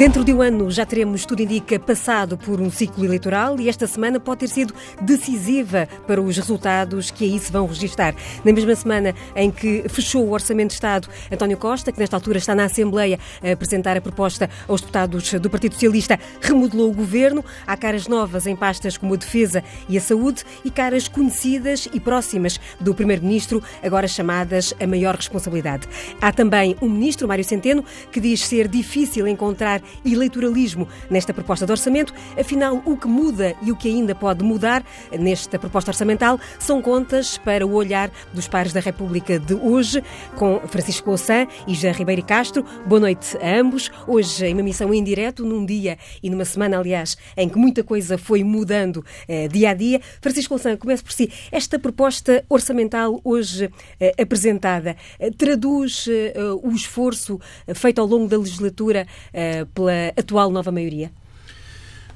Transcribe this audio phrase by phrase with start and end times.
[0.00, 3.86] Dentro de um ano já teremos, tudo indica, passado por um ciclo eleitoral e esta
[3.86, 8.14] semana pode ter sido decisiva para os resultados que aí se vão registar.
[8.42, 12.38] Na mesma semana em que fechou o Orçamento de Estado, António Costa, que nesta altura
[12.38, 17.44] está na Assembleia a apresentar a proposta aos deputados do Partido Socialista, remodelou o governo.
[17.66, 22.00] Há caras novas em pastas como a Defesa e a Saúde e caras conhecidas e
[22.00, 25.86] próximas do Primeiro-Ministro, agora chamadas a maior responsabilidade.
[26.22, 31.72] Há também um ministro, Mário Centeno, que diz ser difícil encontrar eleitoralismo nesta proposta de
[31.72, 32.12] orçamento.
[32.38, 34.84] Afinal, o que muda e o que ainda pode mudar
[35.18, 40.02] nesta proposta orçamental são contas para o olhar dos pares da República de hoje,
[40.36, 42.64] com Francisco Ossan e Jean Ribeiro Castro.
[42.86, 43.90] Boa noite a ambos.
[44.06, 47.82] Hoje, em uma missão em direto, num dia e numa semana, aliás, em que muita
[47.82, 50.00] coisa foi mudando eh, dia a dia.
[50.20, 51.30] Francisco Ossan, comece por si.
[51.50, 58.28] Esta proposta orçamental hoje eh, apresentada eh, traduz eh, o esforço eh, feito ao longo
[58.28, 61.10] da legislatura eh, pela atual nova maioria?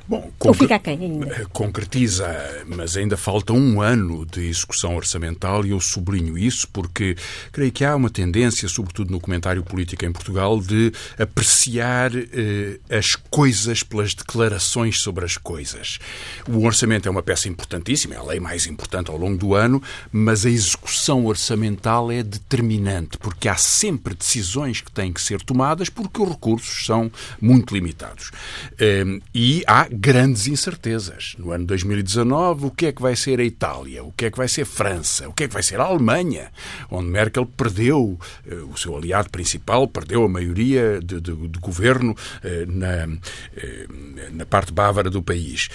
[0.07, 1.27] Bom, Ou fica quem ainda?
[1.29, 2.29] Eh, concretiza,
[2.67, 7.17] mas ainda falta um ano de execução orçamental e eu sublinho isso porque
[7.51, 13.17] creio que há uma tendência, sobretudo no comentário político em Portugal, de apreciar eh, as
[13.17, 15.99] coisas pelas declarações sobre as coisas.
[16.47, 19.83] O orçamento é uma peça importantíssima, é a lei mais importante ao longo do ano,
[20.13, 25.89] mas a execução orçamental é determinante porque há sempre decisões que têm que ser tomadas
[25.89, 28.31] porque os recursos são muito limitados.
[28.79, 31.35] Eh, e há grandes incertezas.
[31.39, 34.03] No ano 2019, o que é que vai ser a Itália?
[34.03, 35.29] O que é que vai ser a França?
[35.29, 36.51] O que é que vai ser a Alemanha?
[36.91, 42.15] Onde Merkel perdeu eh, o seu aliado principal, perdeu a maioria de, de, de governo
[42.43, 43.09] eh, na,
[43.57, 43.87] eh,
[44.33, 45.69] na parte bávara do país.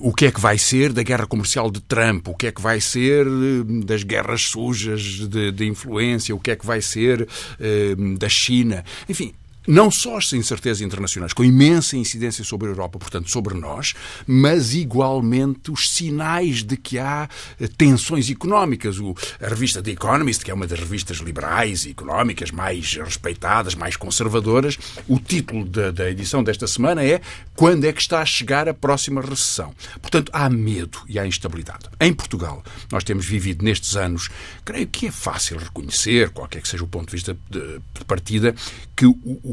[0.00, 2.28] O que é que vai ser da guerra comercial de Trump?
[2.28, 3.26] O que é que vai ser
[3.84, 6.34] das guerras sujas de, de influência?
[6.34, 7.26] O que é que vai ser
[8.18, 8.84] da China?
[9.08, 9.34] Enfim,
[9.66, 13.94] não só as incertezas internacionais, com imensa incidência sobre a Europa, portanto, sobre nós,
[14.26, 17.28] mas igualmente os sinais de que há
[17.60, 18.98] eh, tensões económicas.
[18.98, 23.74] O, a revista The Economist, que é uma das revistas liberais e económicas mais respeitadas,
[23.74, 24.78] mais conservadoras,
[25.08, 27.20] o título da, da edição desta semana é
[27.54, 29.74] Quando é que está a chegar a próxima recessão?
[30.00, 31.88] Portanto, há medo e há instabilidade.
[32.00, 34.28] Em Portugal, nós temos vivido nestes anos,
[34.64, 38.54] creio que é fácil reconhecer, qualquer que seja o ponto de vista de, de partida,
[38.96, 39.51] que o,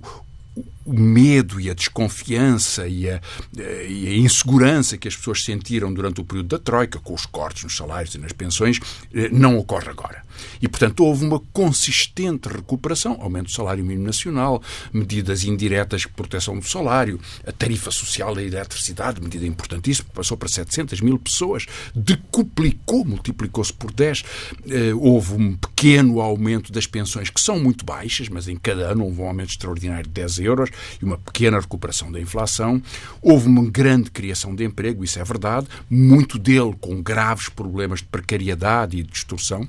[0.86, 3.22] o medo e a desconfiança e a,
[3.56, 7.64] e a, insegurança que as pessoas sentiram durante o período da Troika, com os cortes
[7.64, 8.80] nos salários e nas pensões,
[9.14, 10.24] eh, não ocorre agora.
[10.62, 16.58] E, portanto, houve uma consistente recuperação, aumento do salário mínimo nacional, medidas indiretas de proteção
[16.58, 23.06] do salário, a tarifa social da eletricidade, medida importantíssima, passou para 700 mil pessoas, decuplicou,
[23.06, 24.24] multiplicou-se por 10.
[24.70, 29.06] Eh, houve um pequeno aumento das pensões, que são muito baixas, mas em cada ano
[29.06, 30.49] houve um aumento extraordinário de 10 euros
[31.02, 32.82] e uma pequena recuperação da inflação.
[33.22, 38.06] Houve uma grande criação de emprego, isso é verdade, muito dele com graves problemas de
[38.06, 39.68] precariedade e de distorção.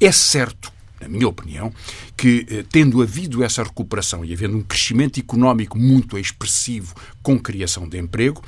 [0.00, 1.72] É certo na minha opinião,
[2.14, 7.88] que eh, tendo havido essa recuperação e havendo um crescimento económico muito expressivo com criação
[7.88, 8.42] de emprego,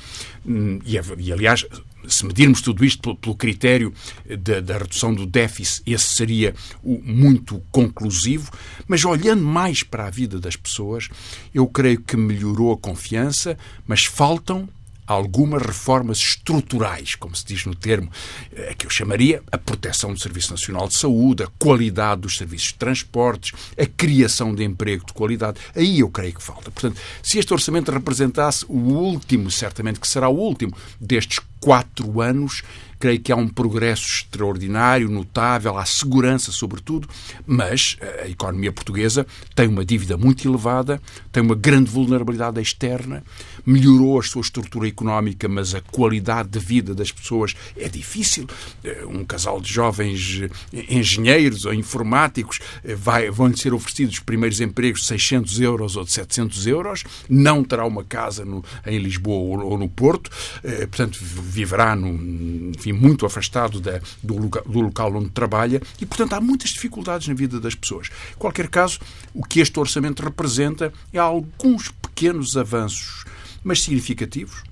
[0.44, 1.64] hum, e aliás,
[2.08, 3.92] se medirmos tudo isto pelo, critério
[4.38, 8.50] da, da, redução do déficit, esse seria o, muito conclusivo,
[8.86, 11.08] mas olhando mais para a vida das pessoas,
[11.54, 14.68] eu creio que melhorou a confiança, mas faltam
[15.06, 18.10] algumas reformas estruturais, como se diz no termo,
[18.52, 22.69] eh, que eu chamaria a proteção do Serviço Nacional de Saúde, a qualidade dos serviços
[22.69, 25.58] de transportes, a criação de emprego de qualidade.
[25.74, 26.70] Aí eu creio que falta.
[26.70, 32.62] Portanto, se este orçamento representasse o último, certamente que será o último, destes quatro anos,
[33.02, 37.08] creio que há um progresso extraordinário, notável, há segurança, sobretudo,
[37.44, 41.02] mas a economia portuguesa tem uma dívida muito elevada,
[41.32, 43.24] tem uma grande vulnerabilidade externa,
[43.66, 48.46] melhorou a sua estrutura económica, mas a qualidade de vida das pessoas é difícil.
[48.84, 54.20] Eh, um casal de jovens eh, engenheiros ou informáticos eh, vai, vão-lhe ser oferecidos os
[54.20, 58.98] primeiros empregos de 600 euros ou de 700 euros, não terá uma casa no, em
[58.98, 60.31] Lisboa ou no Porto,
[60.62, 61.19] portanto,
[61.52, 66.40] viverá no, enfim, muito afastado da, do, local, do local onde trabalha e, portanto, há
[66.40, 68.08] muitas dificuldades na vida das pessoas.
[68.32, 68.99] Em qualquer caso,
[69.34, 73.25] o que este orçamento representa é alguns pequenos avanços,
[73.62, 74.62] mas significativos.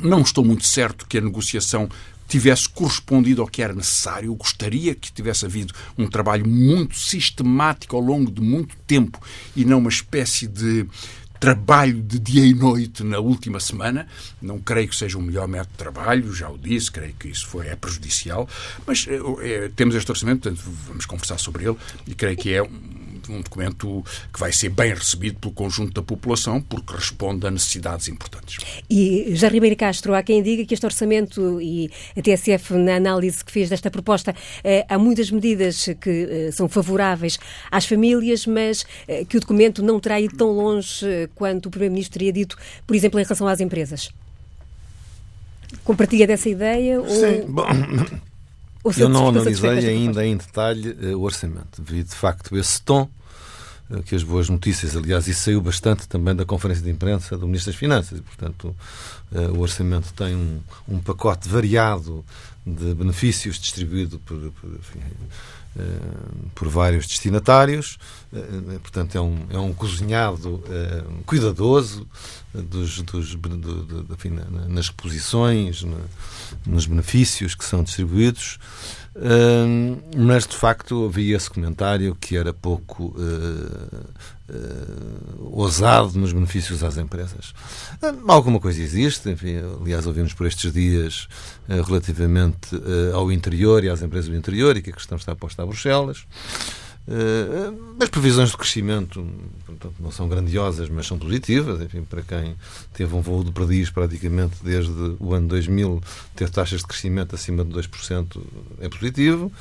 [0.00, 1.88] Não estou muito certo que a negociação
[2.28, 4.26] tivesse correspondido ao que era necessário.
[4.26, 9.18] Eu gostaria que tivesse havido um trabalho muito sistemático ao longo de muito tempo
[9.54, 10.86] e não uma espécie de
[11.44, 14.06] trabalho de dia e noite na última semana.
[14.40, 17.46] Não creio que seja o melhor método de trabalho, já o disse, creio que isso
[17.46, 18.48] foi, é prejudicial,
[18.86, 19.06] mas
[19.42, 21.76] é, temos este orçamento, portanto vamos conversar sobre ele
[22.06, 26.60] e creio que é um documento que vai ser bem recebido pelo conjunto da população,
[26.60, 28.58] porque responde a necessidades importantes.
[28.88, 33.44] E já Ribeiro Castro, há quem diga que este orçamento e a TSF, na análise
[33.44, 37.38] que fez desta proposta, eh, há muitas medidas que eh, são favoráveis
[37.70, 42.18] às famílias, mas eh, que o documento não terá ido tão longe quanto o Primeiro-Ministro
[42.18, 42.56] teria dito,
[42.86, 44.10] por exemplo, em relação às empresas.
[45.82, 47.00] Compartilha dessa ideia?
[47.08, 47.48] Sim, ou...
[47.48, 47.64] bom.
[48.96, 51.82] Eu não analisei ainda em detalhe o orçamento.
[51.82, 53.08] Vi, de facto, esse tom
[54.06, 57.70] que as boas notícias, aliás, isso saiu bastante também da conferência de imprensa do Ministro
[57.70, 58.74] das Finanças, portanto,
[59.54, 60.58] o orçamento tem um,
[60.88, 62.24] um pacote variado
[62.66, 65.26] de benefícios distribuído por, por, enfim, eh,
[66.54, 67.98] por vários destinatários.
[68.32, 70.62] Eh, eh, portanto, é um, é um cozinhado
[71.26, 72.06] cuidadoso
[72.52, 74.30] dos, dos, do, do, enfim,
[74.68, 75.84] nas reposições,
[76.66, 78.58] nos benefícios que são distribuídos.
[80.16, 84.04] Mas, de facto, havia esse comentário que era pouco uh,
[85.52, 87.54] ousado nos benefícios às empresas.
[88.02, 91.28] Uh, alguma coisa existe, enfim, aliás, ouvimos por estes dias
[91.68, 92.70] uh, relativamente
[93.14, 96.26] ao interior e às empresas do interior e que a questão está posta a Bruxelas.
[97.06, 99.26] Uh, as previsões de crescimento
[99.66, 101.80] portanto, não são grandiosas, mas são positivas.
[101.80, 102.56] Enfim, para quem
[102.92, 106.02] teve um voo de perdiz praticamente desde o ano 2000,
[106.34, 108.40] ter taxas de crescimento acima de 2%
[108.80, 109.52] é positivo.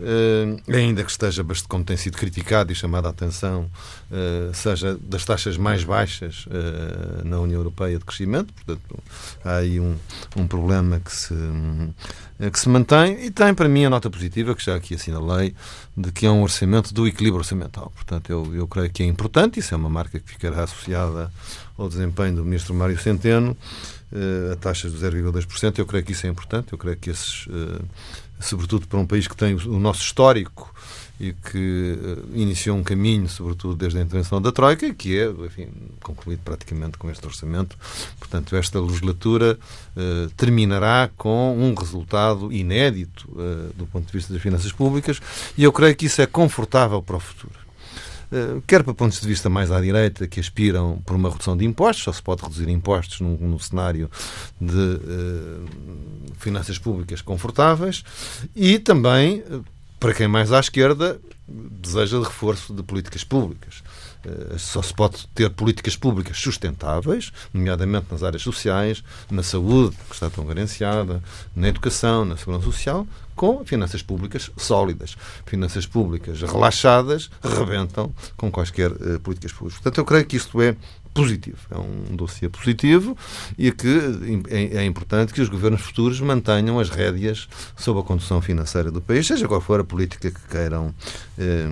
[0.00, 3.70] Uh, ainda que esteja, como tem sido criticado e chamado a atenção,
[4.10, 6.46] uh, seja das taxas mais baixas
[7.24, 8.52] na União Europeia de crescimento.
[8.52, 8.98] Portanto,
[9.44, 9.96] há aí um,
[10.36, 11.34] um problema que se
[12.38, 15.54] eh, que se mantém e tem para mim a nota positiva, que já aqui assinalei,
[16.00, 17.90] de que é um orçamento do equilíbrio orçamental.
[17.92, 21.32] Portanto, eu, eu creio que é importante, isso é uma marca que ficará associada
[21.76, 23.56] ao desempenho do Ministro Mário Centeno,
[24.12, 25.76] uh, a taxa de 0,2%.
[25.76, 27.84] Eu creio que isso é importante, eu creio que esses, uh,
[28.38, 30.72] sobretudo para um país que tem o nosso histórico
[31.20, 35.68] e que uh, iniciou um caminho, sobretudo desde a intervenção da Troika, que é, enfim,
[36.00, 37.76] concluído praticamente com este orçamento.
[38.18, 39.58] Portanto, esta legislatura
[39.96, 45.20] uh, terminará com um resultado inédito uh, do ponto de vista das finanças públicas,
[45.56, 47.68] e eu creio que isso é confortável para o futuro.
[48.66, 52.04] Quer para pontos de vista mais à direita, que aspiram por uma redução de impostos,
[52.04, 54.10] só se pode reduzir impostos num, num cenário
[54.60, 55.00] de
[56.38, 58.04] finanças públicas confortáveis,
[58.54, 59.42] e também
[59.98, 63.82] para quem mais à esquerda deseja de reforço de políticas públicas.
[64.24, 70.14] Eh, só se pode ter políticas públicas sustentáveis, nomeadamente nas áreas sociais, na saúde, que
[70.14, 71.22] está tão carenciada,
[71.56, 75.16] na educação, na segurança social, com finanças públicas sólidas.
[75.46, 79.80] Finanças públicas relaxadas rebentam com quaisquer uh, políticas públicas.
[79.80, 80.76] Portanto, eu creio que isto é
[81.14, 81.58] positivo.
[81.70, 83.16] É um dossiê positivo
[83.56, 84.00] e que
[84.48, 89.00] é, é, importante que os governos futuros mantenham as rédeas sobre a condução financeira do
[89.00, 90.94] país, seja qual for a política que queiram.
[91.38, 91.68] Eh,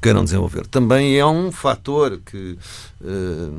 [0.00, 0.66] queiram desenvolver.
[0.66, 2.56] Também é um fator que
[3.04, 3.50] eh,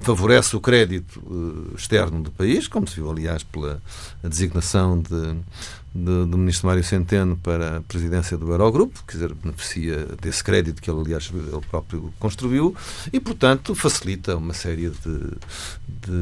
[0.00, 3.80] favorece o crédito eh, externo do país, como se viu, aliás, pela
[4.22, 5.36] designação de
[5.94, 10.80] do, do ministro Mário Centeno para a presidência do Eurogrupo, quer dizer, beneficia desse crédito
[10.80, 12.74] que ele, aliás, ele próprio construiu
[13.12, 15.18] e, portanto, facilita uma série de,
[15.86, 16.18] de,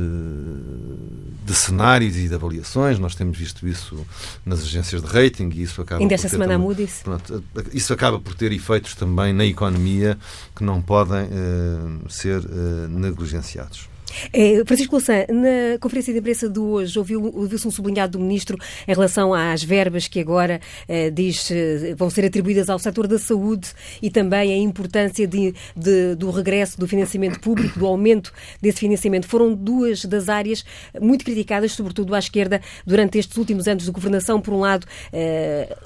[1.44, 2.99] de cenários e de avaliações.
[2.99, 4.06] Nós temos visto isso
[4.44, 7.00] nas agências de rating e isso acaba Ainda esta semana também, Moody's.
[7.03, 10.16] Pronto, isso acaba por ter efeitos também na economia
[10.57, 13.88] que não podem uh, ser uh, negligenciados.
[14.33, 18.59] É, Francisco Louçã, na conferência de imprensa de hoje, ouviu-se ouviu um sublinhado do Ministro
[18.87, 23.19] em relação às verbas que agora eh, diz eh, vão ser atribuídas ao setor da
[23.19, 23.69] saúde
[24.03, 29.27] e também a importância de, de, do regresso do financiamento público, do aumento desse financiamento.
[29.27, 30.65] Foram duas das áreas
[31.00, 34.41] muito criticadas, sobretudo à esquerda, durante estes últimos anos de governação.
[34.41, 34.87] Por um lado,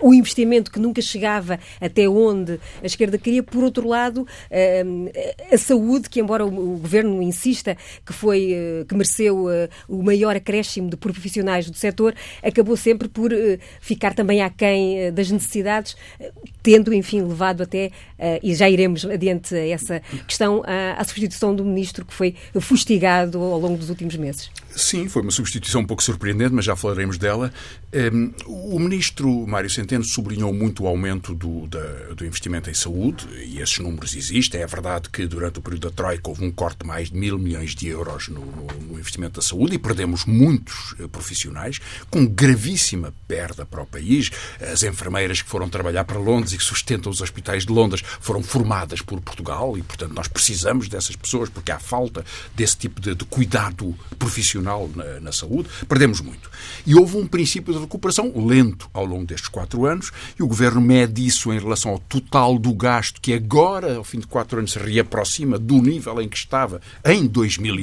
[0.01, 4.27] o investimento que nunca chegava até onde a esquerda queria, por outro lado,
[5.51, 9.69] a saúde, que embora o, o Governo insista que que foi eh, que mereceu eh,
[9.89, 15.31] o maior acréscimo de profissionais do setor, acabou sempre por eh, ficar também aquém das
[15.31, 15.97] necessidades,
[16.63, 17.91] tendo, enfim, levado até,
[18.43, 20.63] e já iremos adiante a essa questão,
[20.97, 24.51] à substituição do ministro que foi fustigado ao longo dos últimos meses.
[24.75, 27.53] Sim, foi uma substituição um pouco surpreendente, mas já falaremos dela.
[27.93, 31.69] Ehm, o ministro Mário Centeno sublinhou muito o aumento do,
[32.15, 34.61] do investimento em saúde, e esses números existem.
[34.61, 37.39] É verdade que durante o período da Troika houve um corte de mais de mil
[37.39, 41.81] milhões de euros euros no, no, investimento da saúde e perdemos muitos uh, profissionais,
[42.11, 44.31] com gravíssima perda para o país.
[44.61, 48.43] As enfermeiras que foram trabalhar para Londres e que sustentam os hospitais de Londres foram
[48.43, 53.15] formadas por Portugal e, portanto, nós precisamos dessas pessoas porque há falta desse tipo de,
[53.15, 55.69] de cuidado profissional na, na saúde.
[55.89, 56.51] Perdemos muito.
[56.87, 60.81] E houve um princípio de recuperação lento ao longo destes quatro anos e o Governo
[60.81, 64.73] mede isso em relação ao total do gasto que agora, ao fim de quatro anos,
[64.73, 67.27] se reaproxima do nível em que estava em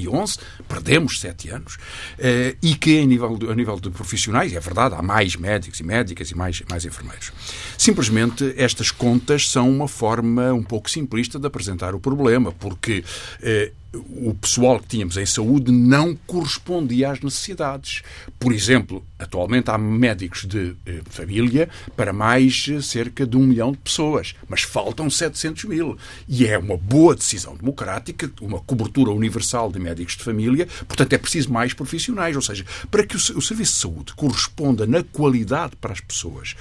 [0.09, 1.77] 2011, perdemos sete anos,
[2.17, 5.83] eh, e que em nível, a nível de profissionais, é verdade, há mais médicos e
[5.83, 7.31] médicas e mais, mais enfermeiros.
[7.77, 13.03] Simplesmente estas contas são uma forma um pouco simplista de apresentar o problema, porque
[13.41, 18.03] eh, o pessoal que tínhamos em saúde não correspondia às necessidades.
[18.39, 23.71] Por exemplo, atualmente há médicos de eh, família para mais eh, cerca de um milhão
[23.71, 25.97] de pessoas, mas faltam 700 mil.
[26.27, 31.17] E é uma boa decisão democrática, uma cobertura universal de médicos de família, portanto é
[31.17, 32.35] preciso mais profissionais.
[32.35, 36.55] Ou seja, para que o, o serviço de saúde corresponda na qualidade para as pessoas,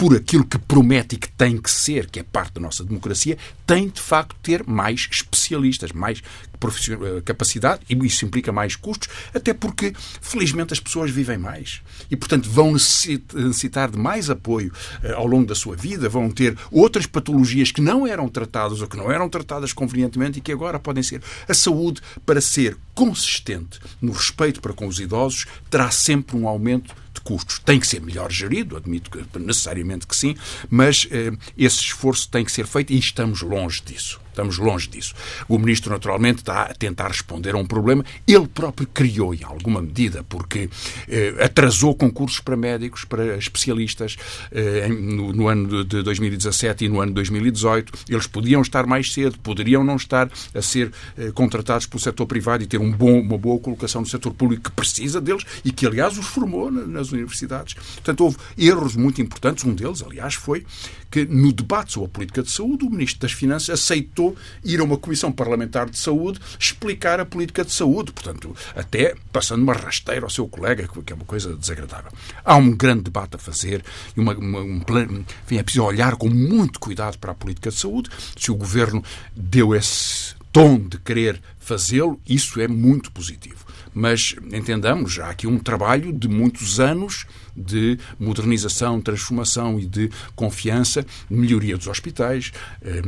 [0.00, 3.36] por aquilo que promete e que tem que ser, que é parte da nossa democracia,
[3.66, 9.52] tem de facto ter mais especialistas, mais eh, capacidade, e isso implica mais custos, até
[9.52, 9.92] porque,
[10.22, 15.44] felizmente, as pessoas vivem mais e, portanto, vão necessitar de mais apoio eh, ao longo
[15.44, 19.28] da sua vida, vão ter outras patologias que não eram tratadas ou que não eram
[19.28, 21.22] tratadas convenientemente e que agora podem ser.
[21.46, 26.94] A saúde, para ser consistente no respeito para com os idosos, terá sempre um aumento
[27.20, 27.58] de custos.
[27.58, 30.34] Tem que ser melhor gerido, admito que, necessariamente que sim,
[30.68, 34.19] mas eh, esse esforço tem que ser feito e estamos longe disso.
[34.30, 35.14] Estamos longe disso.
[35.48, 39.82] O ministro, naturalmente, está a tentar responder a um problema ele próprio criou, em alguma
[39.82, 40.68] medida, porque
[41.08, 44.16] eh, atrasou concursos para médicos, para especialistas
[44.52, 47.92] eh, no, no, ano de 2017 e no ano de 2018.
[48.08, 52.62] Eles podiam estar mais cedo, poderiam não estar a ser eh, contratados pelo setor privado
[52.62, 55.86] e ter um bom, uma boa colocação no setor público que precisa deles e que,
[55.86, 57.74] aliás, os formou nas universidades.
[57.74, 59.64] Portanto, houve erros muito importantes.
[59.64, 60.64] Um deles, aliás, foi
[61.10, 64.84] que no debate sobre a política de saúde, o Ministro das Finanças aceitou ir a
[64.84, 70.24] uma Comissão Parlamentar de Saúde explicar a política de saúde, portanto, até passando uma rasteira
[70.24, 72.12] ao seu colega, que é uma coisa desagradável.
[72.44, 73.84] Há um grande debate a fazer
[74.16, 77.70] e uma, uma, um plano, enfim, é preciso olhar com muito cuidado para a política
[77.70, 78.10] de saúde.
[78.36, 79.02] Se o Governo
[79.34, 83.69] deu esse tom de querer fazê-lo, isso é muito positivo.
[83.92, 91.04] Mas entendamos, há aqui um trabalho de muitos anos de modernização, transformação e de confiança,
[91.28, 93.02] melhoria dos hospitais, eh,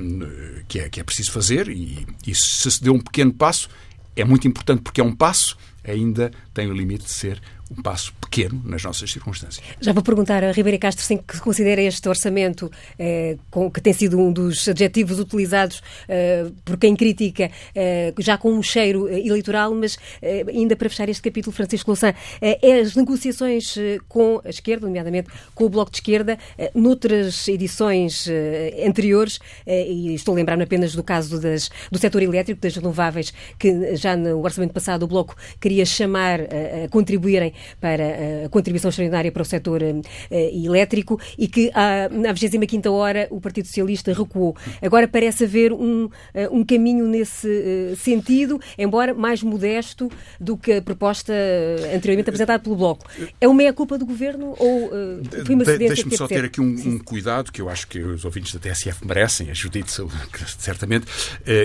[0.66, 3.68] que é, que é preciso fazer, e, e se se deu um pequeno passo,
[4.16, 7.40] é muito importante porque é um passo, ainda tem o limite de ser
[7.76, 9.64] um passo pequeno nas nossas circunstâncias.
[9.80, 14.18] Já vou perguntar a Ribeira Castro se considera este orçamento, eh, com, que tem sido
[14.18, 19.98] um dos adjetivos utilizados eh, por quem critica, eh, já com um cheiro eleitoral, mas
[20.48, 23.76] ainda para fechar este capítulo, Francisco Louçã, é as negociações
[24.08, 26.38] com a esquerda, nomeadamente com o Bloco de Esquerda,
[26.74, 28.28] noutras edições
[28.86, 33.96] anteriores, e estou a lembrar-me apenas do caso das, do setor elétrico, das renováveis, que
[33.96, 39.42] já no orçamento passado o Bloco queria chamar a contribuírem para a contribuição extraordinária para
[39.42, 39.94] o setor eh,
[40.54, 41.70] elétrico e que
[42.10, 44.56] na 25ª hora o Partido Socialista recuou.
[44.80, 50.72] Agora parece haver um, eh, um caminho nesse eh, sentido, embora mais modesto do que
[50.72, 51.32] a proposta
[51.94, 53.06] anteriormente apresentada pelo Bloco.
[53.40, 54.90] É uma meia-culpa do Governo ou
[55.44, 58.24] foi uma cedência Deixe-me só ter aqui um, um, cuidado que eu acho que os
[58.24, 59.92] ouvintes da TSF merecem, a Judite
[60.58, 61.06] certamente.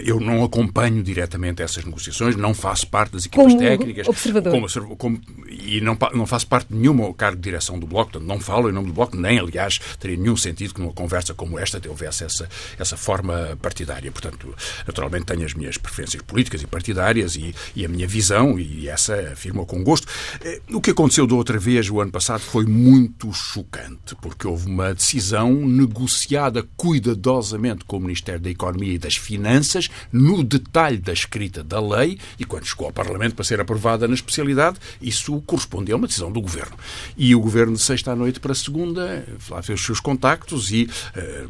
[0.06, 4.08] Eu não acompanho diretamente essas negociações, não faço parte das equipas como técnicas.
[4.08, 4.52] Observador.
[4.52, 8.28] Como, como, e não, não faço parte de nenhuma cargo de direção do Bloco, portanto,
[8.28, 11.58] não falo em nome do Bloco, nem, aliás, teria nenhum sentido que numa conversa como
[11.58, 14.12] esta houvesse essa, essa forma partidária.
[14.12, 14.54] Portanto,
[14.86, 19.32] naturalmente tenho as minhas preferências políticas e partidárias e, e a minha visão, e essa
[19.32, 20.08] afirmo com gosto.
[20.42, 24.68] Eh, o que aconteceu da outra vez, o ano passado, foi muito chocante, porque houve
[24.68, 31.14] uma decisão negociada cuidadosamente com o Ministério da Economia e das Finanças, no detalhe da
[31.14, 35.77] escrita da lei, e quando chegou ao Parlamento para ser aprovada na especialidade, isso corresponde
[35.78, 36.76] correspondeu a uma decisão do Governo.
[37.16, 40.90] E o Governo, de sexta à noite para segunda, lá fez os seus contactos e
[41.16, 41.50] uh,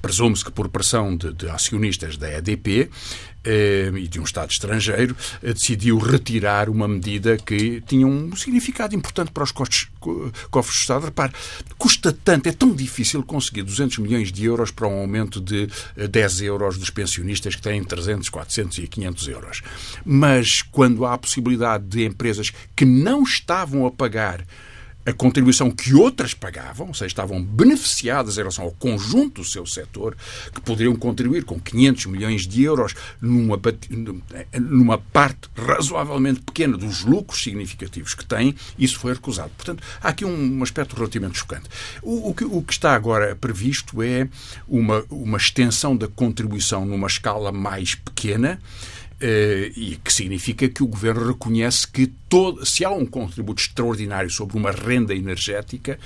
[0.00, 2.90] presume-se que por pressão de, de acionistas da EDP
[3.46, 8.92] eh, e de um Estado estrangeiro, eh, decidiu retirar uma medida que tinha um significado
[8.96, 9.88] importante para os costos,
[10.50, 11.04] cofres do Estado.
[11.04, 11.32] Repare,
[11.78, 15.68] custa tanto, é tão difícil conseguir 200 milhões de euros para um aumento de
[16.10, 19.62] 10 euros dos pensionistas que têm 300, 400 e 500 euros.
[20.04, 24.44] Mas quando há a possibilidade de empresas que não estavam a pagar
[25.06, 29.64] a contribuição que outras pagavam, ou seja, estavam beneficiadas em relação ao conjunto do seu
[29.64, 30.16] setor,
[30.52, 33.56] que poderiam contribuir com 500 milhões de euros numa,
[34.58, 39.50] numa parte razoavelmente pequena dos lucros significativos que têm, isso foi recusado.
[39.56, 41.68] Portanto, há aqui um, aspecto relativamente chocante.
[42.02, 44.28] O, o, que, o que está agora previsto é
[44.66, 48.60] uma, uma extensão da contribuição numa escala mais pequena,
[49.20, 54.56] e que significa que o governo reconhece que todo, se há um contributo extraordinário sobre
[54.56, 55.98] uma renda energética,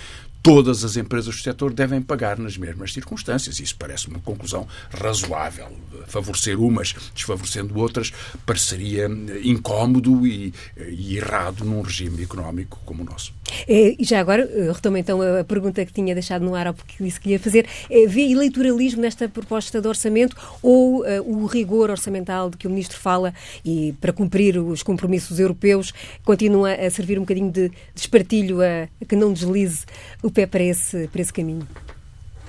[0.42, 3.60] todas as empresas do setor devem pagar nas mesmas circunstâncias.
[3.60, 5.68] Isso parece uma conclusão razoável.
[6.06, 8.12] Favorecer umas, desfavorecendo outras,
[8.46, 9.06] pareceria
[9.42, 13.34] incómodo e, e errado num regime económico como o nosso.
[13.68, 17.02] É, e já agora, retomo então a pergunta que tinha deixado no ar ao porque
[17.02, 17.66] disse que ia fazer.
[17.88, 22.70] É, vê eleitoralismo nesta proposta de orçamento ou uh, o rigor orçamental de que o
[22.70, 25.92] Ministro fala e para cumprir os compromissos europeus
[26.24, 29.84] continua a servir um bocadinho de, de espartilho a, a que não deslize
[30.22, 31.66] o pé para esse, para esse caminho?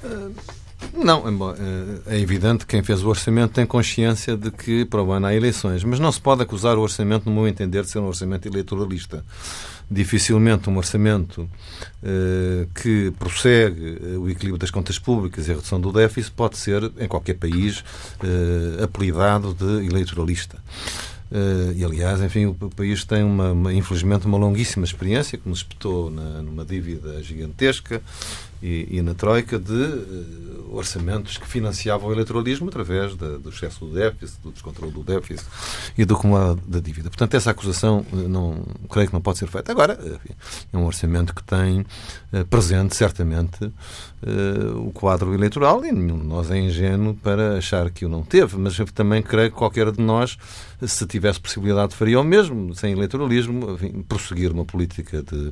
[0.03, 0.33] Uh,
[0.93, 1.23] não,
[2.07, 5.33] é evidente que quem fez o orçamento tem consciência de que para o ano há
[5.33, 8.47] eleições, mas não se pode acusar o orçamento, no meu entender, de ser um orçamento
[8.47, 9.23] eleitoralista.
[9.93, 15.91] Dificilmente um orçamento uh, que prossegue o equilíbrio das contas públicas e a redução do
[15.91, 20.57] déficit pode ser, em qualquer país, uh, apelidado de eleitoralista.
[21.29, 25.47] Uh, e, aliás, enfim, o, o país tem, uma, uma, infelizmente, uma longuíssima experiência, que
[25.47, 28.01] nos espetou na, numa dívida gigantesca
[28.61, 33.93] e, e na Troika, de uh, orçamentos que financiavam o eleitoralismo através do excesso do
[33.93, 35.45] déficit, do descontrole do déficit
[35.97, 37.09] e do acumulado da dívida.
[37.09, 39.71] Portanto, essa acusação uh, não, creio que não pode ser feita.
[39.71, 40.35] Agora, enfim,
[40.71, 41.85] é um orçamento que tem
[42.49, 43.71] presente, certamente,
[44.75, 48.57] o quadro eleitoral e nenhum de nós é ingênuo para achar que o não teve,
[48.57, 50.37] mas também creio que qualquer de nós
[50.87, 55.51] se tivesse possibilidade, faria o mesmo, sem eleitoralismo, enfim, prosseguir uma política de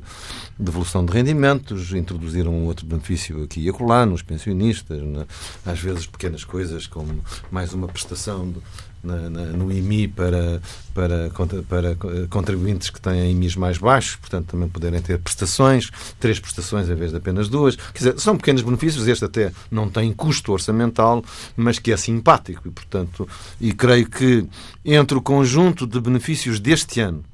[0.58, 5.26] devolução de, de rendimentos, introduzir um outro benefício aqui e acolá, nos pensionistas, na,
[5.64, 8.60] às vezes pequenas coisas como mais uma prestação de,
[9.02, 10.60] na, na, no IMI para,
[10.94, 11.30] para,
[11.68, 11.96] para
[12.28, 17.10] contribuintes que têm IMIs mais baixos, portanto também poderem ter prestações, três prestações em vez
[17.10, 17.76] de apenas duas.
[17.76, 21.24] Quer dizer, são pequenos benefícios, este até não tem custo orçamental,
[21.56, 23.26] mas que é simpático e, portanto,
[23.60, 24.46] e creio que
[24.84, 27.24] entre o conjunto de benefícios deste ano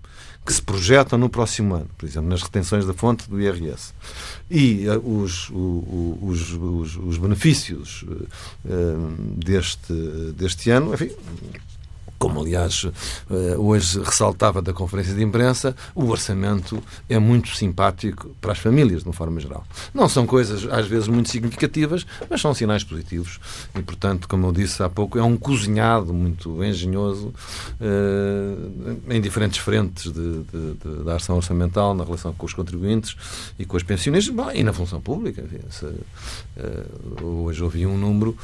[0.46, 3.92] que se projetam no próximo ano, por exemplo, nas retenções da fonte do IRS,
[4.48, 9.92] e uh, os, os, os, os, benefícios uh, deste,
[10.36, 11.10] deste ano, enfim,
[12.18, 12.86] como aliás
[13.30, 19.02] eh, hoje ressaltava da conferência de imprensa, o orçamento é muito simpático para as famílias,
[19.02, 19.64] de uma forma geral.
[19.92, 23.38] Não são coisas, às vezes, muito significativas, mas são sinais positivos.
[23.74, 27.32] E, portanto, como eu disse há pouco, é um cozinhado muito engenhoso
[27.80, 33.16] uh, em diferentes frentes de, de, de, da ação orçamental, na relação com os contribuintes
[33.58, 35.42] e com os pensionistas, bom, e na função pública.
[35.42, 38.36] Enfim, se, uh, hoje ouvi um número,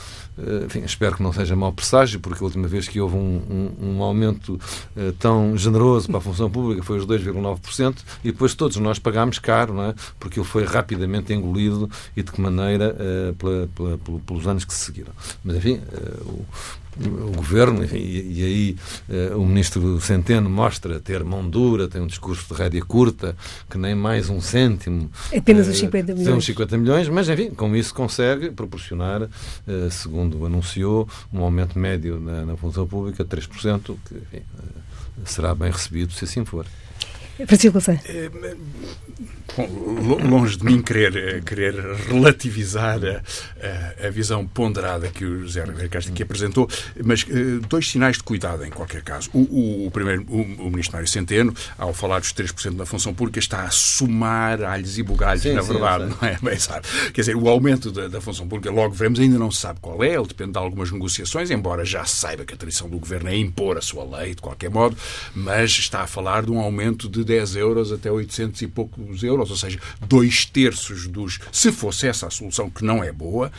[0.64, 3.61] enfim, espero que não seja mau presságio, porque a última vez que houve um, um
[3.80, 4.60] um, aumento
[4.96, 9.38] uh, tão generoso para a função pública foi os 2,9% e depois todos nós pagámos
[9.38, 9.94] caro, não é?
[10.18, 14.72] porque ele foi rapidamente engolido e de que maneira uh, pela, pela, pelos anos que
[14.72, 15.12] se seguiram.
[15.44, 16.46] Mas, enfim, uh, o,
[17.00, 18.76] o governo, e, e aí
[19.32, 23.36] uh, o ministro Centeno mostra ter mão dura, tem um discurso de rédea curta,
[23.70, 25.10] que nem mais um cêntimo.
[25.34, 26.36] Apenas uns 50 milhões.
[26.36, 32.20] Uns 50 milhões, mas enfim, com isso consegue proporcionar, uh, segundo anunciou, um aumento médio
[32.20, 34.44] na, na função pública de 3%, que enfim,
[35.24, 36.66] será bem recebido se assim for.
[37.46, 37.98] Francisco Louçã.
[39.56, 39.68] Bom,
[40.28, 41.74] longe de mim querer, eh, querer
[42.08, 46.66] relativizar a, a, visão ponderada que o José Ribeiro Castro aqui apresentou,
[47.04, 49.28] mas uh, dois sinais de cuidado em qualquer caso.
[49.34, 53.12] O, o, o primeiro, o, o, ministro Mário Centeno, ao falar dos 3% da função
[53.12, 56.38] pública, está a somar alhos e bugalhos, sim, na sim, verdade, não é?
[56.40, 56.86] Bem, sabe?
[57.12, 60.02] Quer dizer, o aumento da, da, função pública, logo veremos, ainda não se sabe qual
[60.02, 63.36] é, ele depende de algumas negociações, embora já saiba que a tradição do governo é
[63.36, 64.96] impor a sua lei, de qualquer modo,
[65.34, 69.32] mas está a falar de um aumento de 10 euros até 800 e poucos euros
[69.32, 71.38] euros, ou seja, dois terços dos.
[71.50, 73.50] Se fosse essa a solução, que não é boa,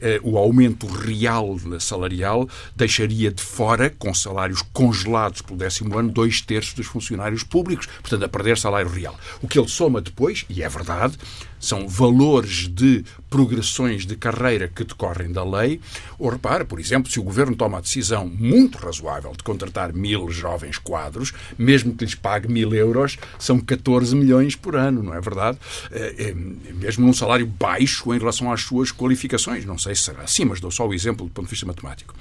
[0.00, 6.40] eh, o aumento real salarial deixaria de fora, com salários congelados pelo décimo ano, dois
[6.40, 9.18] terços dos funcionários públicos, portanto, a perder salário real.
[9.40, 11.16] O que ele soma depois, e é verdade,
[11.58, 15.80] são valores de progressões de carreira que decorrem da lei.
[16.18, 20.30] Ou repara, por exemplo, se o governo toma a decisão muito razoável de contratar mil
[20.30, 25.20] jovens quadros, mesmo que lhes pague mil euros, são 14 milhões por ano, não é
[25.20, 25.56] verdade?
[25.90, 26.34] É, é,
[26.74, 29.64] mesmo num salário baixo em relação às suas qualificações.
[29.64, 32.14] Não sei se será assim, mas dou só o exemplo do ponto de vista matemático.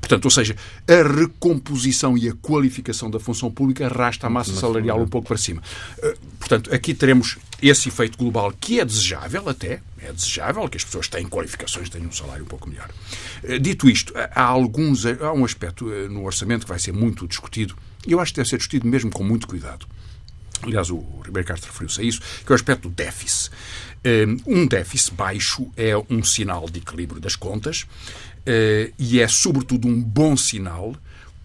[0.00, 0.56] Portanto, ou seja,
[0.88, 5.36] a recomposição e a qualificação da função pública arrasta a massa salarial um pouco para
[5.36, 5.62] cima.
[6.02, 10.84] Eh, portanto, aqui teremos esse efeito global que é desejável até, é desejável que as
[10.84, 12.90] pessoas tenham qualificações, tenham um salário um pouco melhor.
[13.42, 17.26] Eh, dito isto, há alguns, há um aspecto eh, no orçamento que vai ser muito
[17.26, 19.86] discutido, e eu acho que deve ser discutido mesmo com muito cuidado.
[20.62, 23.50] Aliás, o Ribeiro Castro referiu-se a isso, que é o aspecto do déficit.
[24.04, 27.86] Eh, um déficit baixo é um sinal de equilíbrio das contas
[28.96, 30.94] e é, sobretudo, um bom sinal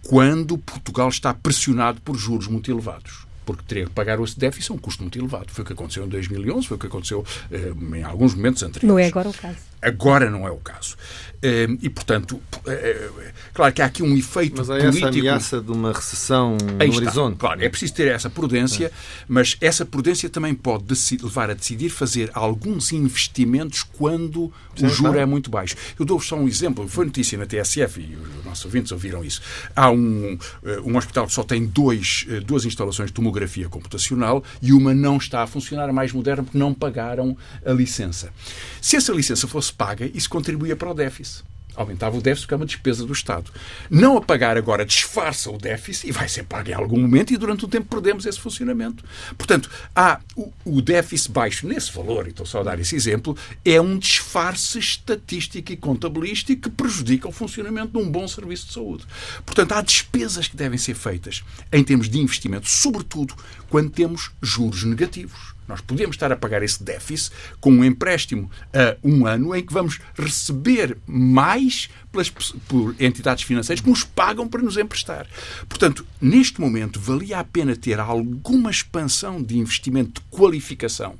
[0.07, 4.75] quando Portugal está pressionado por juros muito elevados porque teria que pagar esse déficit a
[4.75, 5.51] um custo muito elevado.
[5.51, 8.87] Foi o que aconteceu em 2011, foi o que aconteceu eh, em alguns momentos anteriores.
[8.87, 9.70] Não é agora o caso.
[9.81, 10.95] Agora não é o caso.
[11.43, 13.09] Eh, e, portanto, eh,
[13.51, 15.07] claro que há aqui um efeito mas há político...
[15.07, 17.05] essa ameaça de uma recessão Aí no está.
[17.05, 17.37] horizonte.
[17.37, 18.91] Claro, é preciso ter essa prudência,
[19.27, 20.85] mas essa prudência também pode
[21.23, 25.75] levar a decidir fazer alguns investimentos quando Sim, o juro é muito baixo.
[25.99, 26.87] Eu dou-vos só um exemplo.
[26.87, 29.41] Foi notícia na TSF, e os nossos ouvintes ouviram isso.
[29.75, 30.37] Há um,
[30.85, 35.41] um hospital que só tem dois, duas instalações de tomografia computacional e uma não está
[35.41, 38.31] a funcionar, a mais moderna, porque não pagaram a licença.
[38.79, 41.43] Se essa licença fosse paga, isso contribuía para o déficit.
[41.73, 43.49] Aumentava o déficit, porque é uma despesa do Estado.
[43.89, 47.37] Não a pagar agora disfarça o déficit e vai ser pago em algum momento e
[47.37, 49.03] durante um tempo perdemos esse funcionamento.
[49.37, 53.37] Portanto, há o, o déficit baixo nesse valor, e estou só a dar esse exemplo,
[53.63, 58.73] é um disfarce estatístico e contabilístico que prejudica o funcionamento de um bom serviço de
[58.73, 59.05] saúde.
[59.45, 63.33] Portanto, há despesas que devem ser feitas em termos de investimento, sobretudo
[63.69, 65.53] quando temos juros negativos.
[65.67, 69.71] Nós podemos estar a pagar esse déficit com um empréstimo a um ano em que
[69.71, 75.27] vamos receber mais pelas, por entidades financeiras que nos pagam para nos emprestar.
[75.69, 81.15] Portanto, neste momento, valia a pena ter alguma expansão de investimento de qualificação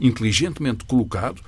[0.00, 1.40] inteligentemente colocado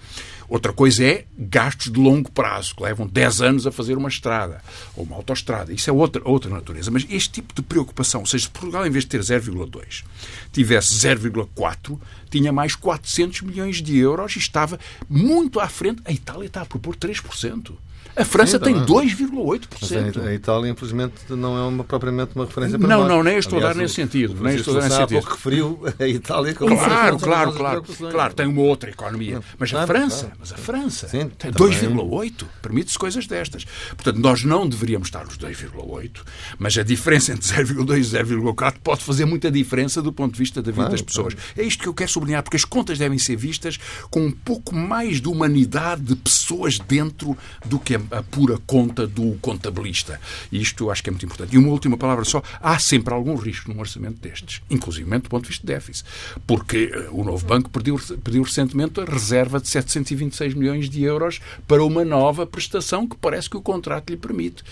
[0.49, 4.63] Outra coisa é gastos de longo prazo, que levam 10 anos a fazer uma estrada
[4.97, 5.73] ou uma autoestrada.
[5.73, 6.91] Isso é outra, outra natureza.
[6.91, 10.05] Mas este tipo de preocupação, ou seja, se Portugal, em vez de ter 0,2,
[10.53, 11.99] tivesse 0,4,
[12.31, 14.79] tinha mais 400 milhões de euros e estava
[15.09, 16.03] muito à frente.
[16.05, 17.73] A Itália está a propor 3%.
[18.17, 20.23] A França Sim, tem 2,8%.
[20.23, 23.09] A, a Itália, infelizmente, não é uma, propriamente uma referência para não, nós.
[23.09, 24.43] Não, nem estou Aliás, a dar nesse sentido.
[24.43, 25.21] Nem estou a dar nesse sentido.
[25.21, 27.83] pouco referiu a Itália como Claro, claro, claro.
[27.83, 29.41] Claro, tem uma outra economia.
[29.59, 32.45] Mas a França, mas a França tem 2,8%.
[32.63, 33.65] Permite-se coisas destas.
[33.97, 36.21] Portanto, nós não deveríamos estar nos 2,8%,
[36.59, 40.63] mas a diferença entre 0,2 e 0,4 pode fazer muita diferença do ponto de vista
[40.63, 41.37] da vida claro, das pessoas.
[41.57, 43.79] É isto que eu quero sublinhar, porque as contas devem ser vistas
[44.11, 49.07] com um pouco mais de humanidade de pessoas dentro do que a a pura conta
[49.07, 50.21] do contabilista.
[50.51, 51.55] Isto eu acho que é muito importante.
[51.55, 52.43] E uma última palavra só.
[52.61, 56.07] Há sempre algum risco num orçamento destes, inclusive do ponto de vista de déficit.
[56.47, 61.41] Porque eh, o novo banco pediu, pediu recentemente a reserva de 726 milhões de euros
[61.69, 64.63] para uma nova prestação que parece que o contrato lhe permite.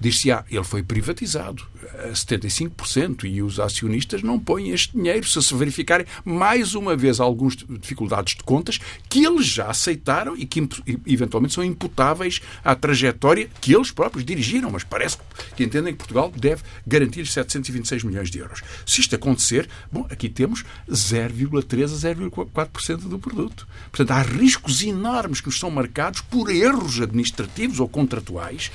[0.00, 1.64] Diz-se, ah, ele foi privatizado
[2.04, 7.20] a 75% e os acionistas não põem este dinheiro se se verificarem mais uma vez
[7.20, 8.78] algumas dificuldades de contas
[9.08, 10.66] que eles já aceitaram e que
[11.06, 15.16] eventualmente são imputáveis à trajetória que eles próprios dirigiram, mas parece
[15.56, 18.60] que entendem que Portugal deve garantir 726 milhões de euros.
[18.84, 23.68] Se isto acontecer, bom, aqui temos 0,3 a 0,4% do produto.
[23.90, 28.72] Portanto, há riscos enormes que nos são marcados por erros administrativos ou contratuais,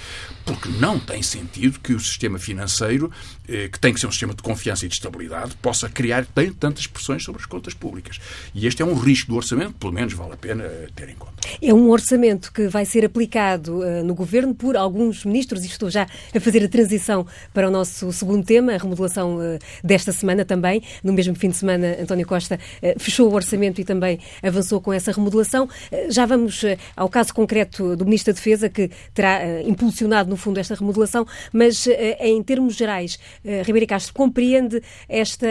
[0.47, 3.11] porque não tem sentido que o sistema financeiro,
[3.49, 6.25] eh, que tem que ser um sistema de confiança e de estabilidade, possa criar
[6.57, 8.17] tantas pressões sobre as contas públicas.
[8.55, 11.15] E este é um risco do orçamento, pelo menos vale a pena eh, ter em
[11.15, 11.33] conta.
[11.61, 15.89] É um orçamento que vai ser aplicado uh, no governo por alguns ministros, e estou
[15.89, 19.39] já a fazer a transição para o nosso segundo tema, a remodelação
[19.83, 20.81] desta semana também.
[21.03, 22.59] No mesmo fim de semana, António Costa
[22.97, 25.67] fechou o orçamento e também avançou com essa remodelação.
[26.09, 26.61] já vamos
[26.95, 31.87] ao caso concreto do Ministro da Defesa, que terá impulsionado, no fundo, esta remodelação, mas
[32.19, 33.19] em termos gerais,
[33.65, 35.47] Ribeiro Castro compreende esta,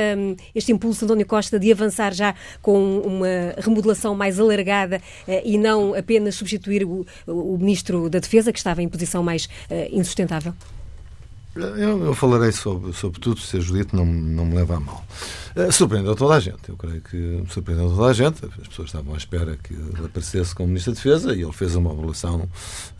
[0.55, 5.01] este impulso de António Costa de avançar já com uma remodelação mais alargada
[5.44, 9.49] e não apenas substituir o, o Ministro da Defesa, que estava em posição mais
[9.90, 10.55] insustentável?
[11.57, 15.05] Eu, eu, falarei sobre, sobre tudo, se a Judite não, não me leva a mal.
[15.57, 18.45] Uh, surpreendeu toda a gente, eu creio que surpreendeu toda a gente.
[18.45, 21.75] As pessoas estavam à espera que ele aparecesse como Ministro da Defesa e ele fez
[21.75, 22.47] uma avaliação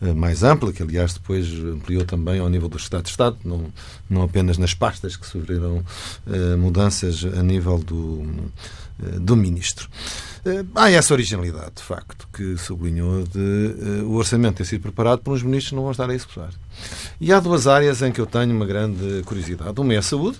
[0.01, 3.71] uh, mais ampla, que aliás depois ampliou também ao nível do Estado de Estado, não,
[4.09, 5.83] não apenas nas pastas que sofreram
[6.25, 8.25] uh, mudanças a nível do,
[9.19, 9.89] do Ministro.
[10.45, 15.19] Eh, há essa originalidade, de facto, que sublinhou de uh, o orçamento ter sido preparado
[15.19, 16.51] por uns ministros que não vão estar a executar.
[17.19, 19.79] E há duas áreas em que eu tenho uma grande curiosidade.
[19.79, 20.39] Uma é a saúde,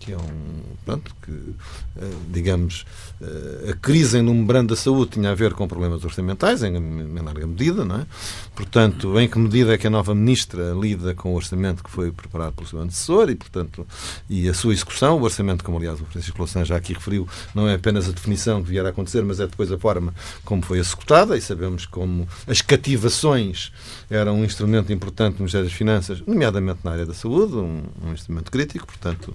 [0.00, 0.75] que é um.
[0.86, 2.86] Pronto, que, eh, digamos,
[3.20, 7.22] eh, a crise no membrana da saúde tinha a ver com problemas orçamentais, em, em
[7.24, 8.06] larga medida, não é?
[8.54, 12.12] Portanto, em que medida é que a nova ministra lida com o orçamento que foi
[12.12, 13.84] preparado pelo seu antecessor e, portanto,
[14.30, 17.66] e a sua execução, o orçamento, como aliás o Francisco Louçã já aqui referiu, não
[17.66, 20.78] é apenas a definição que vier a acontecer, mas é depois a forma como foi
[20.78, 23.72] executada e sabemos como as cativações
[24.08, 28.12] eram um instrumento importante no Ministério das Finanças, nomeadamente na área da saúde, um, um
[28.12, 29.34] instrumento crítico, portanto,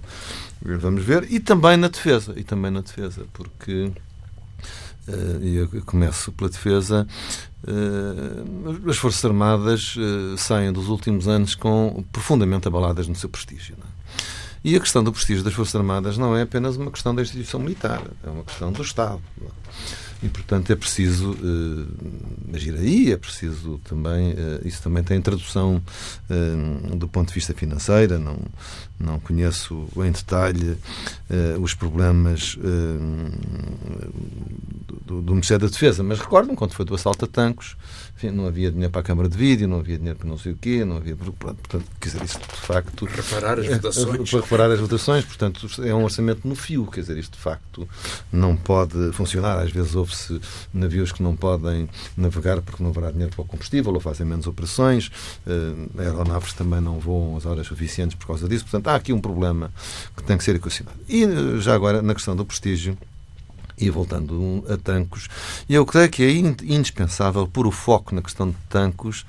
[0.64, 3.92] vamos ver, e também na defesa, e também na defesa, porque
[5.08, 7.06] uh, eu começo pela defesa,
[7.64, 13.76] uh, as Forças Armadas uh, saem dos últimos anos com profundamente abaladas no seu prestígio.
[13.82, 14.02] É?
[14.64, 17.58] E a questão do prestígio das Forças Armadas não é apenas uma questão da instituição
[17.58, 19.20] militar, é uma questão do Estado.
[20.22, 24.32] E, portanto, é preciso uh, agir aí, é preciso também.
[24.32, 25.82] Uh, isso também tem tradução
[26.30, 28.20] uh, do ponto de vista financeiro.
[28.20, 28.38] Não,
[29.00, 30.78] não conheço em detalhe
[31.60, 32.56] os problemas
[35.04, 37.76] do, do, Ministério da Defesa, mas recordo-me quando foi do assalto a tancos,
[38.16, 40.52] enfim, não havia dinheiro para a câmara de vídeo, não havia dinheiro para não sei
[40.52, 41.16] o quê, não havia.
[41.16, 43.04] Portanto, quer dizer, isto de facto.
[43.06, 44.30] Reparar as votações.
[44.30, 47.88] Para reparar as votações, portanto, é um orçamento no fio, quer dizer, isto de facto
[48.32, 49.58] não pode funcionar.
[49.58, 50.40] Às vezes houve houve-se
[50.72, 54.46] navios que não podem navegar porque não haverá dinheiro para o combustível ou fazem menos
[54.46, 55.10] operações,
[55.46, 58.64] uh, aeronaves também não voam as horas suficientes por causa disso.
[58.64, 59.72] Portanto, há aqui um problema
[60.16, 60.98] que tem que ser equacionado.
[61.08, 62.96] E eh, já agora, na questão do prestígio,
[63.78, 65.28] e voltando a Tancos,
[65.68, 69.24] eu creio que é indispensável pôr o foco na questão de Tancos,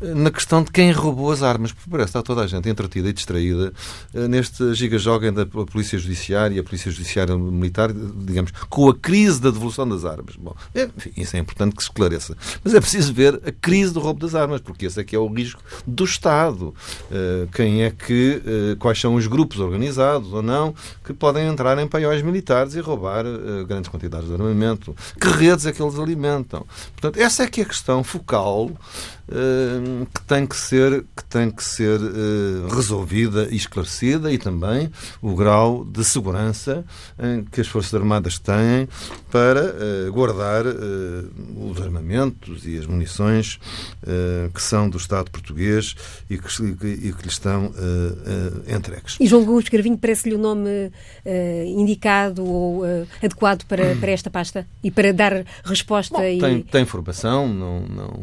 [0.00, 2.68] eh, na questão de quem roubou as armas, porque parece que está toda a gente
[2.68, 3.72] entretida e distraída
[4.14, 9.40] eh, neste giga-joga da Polícia Judiciária e a Polícia Judiciária Militar, digamos, com a crise
[9.40, 10.36] da devolução das armas.
[10.36, 12.36] Bom, é, enfim, isso é importante que se esclareça.
[12.62, 15.18] Mas é preciso ver a crise do roubo das armas, porque esse é que é
[15.18, 16.74] o risco do Estado.
[17.10, 21.86] Eh, quem é que, quais são os grupos organizados ou não que podem entrar em
[21.86, 23.24] paióis militares e roubar
[23.66, 26.66] grandes quantidades de armamento, que redes é que eles alimentam.
[26.92, 28.70] Portanto, essa é que é a questão focal
[29.26, 34.90] que tem que ser, que tem que ser uh, resolvida e esclarecida e também
[35.22, 36.84] o grau de segurança
[37.50, 38.88] que as Forças Armadas têm
[39.30, 39.74] para
[40.10, 43.58] guardar os armamentos e as munições
[44.54, 45.94] que são do Estado português
[46.28, 47.72] e que, e que, lhe estão
[48.68, 49.16] entregues.
[49.20, 50.90] E João Gomes Carvinho parece-lhe o nome
[51.76, 52.84] indicado ou
[53.22, 56.16] adequado para para, para esta pasta e para dar resposta?
[56.16, 56.38] Bom, e...
[56.38, 58.20] tem, tem formação, não, não,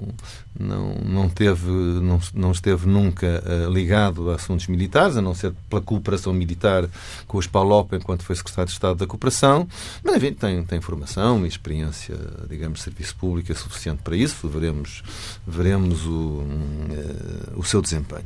[0.59, 5.53] não, não, teve, não, não esteve nunca uh, ligado a assuntos militares, a não ser
[5.69, 6.87] pela cooperação militar
[7.27, 9.67] com os PALOP enquanto foi secretário de Estado da Cooperação,
[10.03, 12.15] mas enfim, tem, tem formação e experiência,
[12.49, 15.03] digamos, de serviço público é suficiente para isso, veremos,
[15.47, 18.25] veremos o, uh, o seu desempenho.